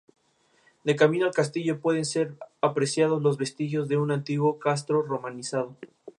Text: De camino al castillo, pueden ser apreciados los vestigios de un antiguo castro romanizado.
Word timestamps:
De 0.83 0.95
camino 0.95 1.27
al 1.27 1.31
castillo, 1.31 1.79
pueden 1.79 2.05
ser 2.05 2.33
apreciados 2.59 3.21
los 3.21 3.37
vestigios 3.37 3.87
de 3.87 3.97
un 3.97 4.09
antiguo 4.09 4.57
castro 4.57 5.03
romanizado. 5.03 5.77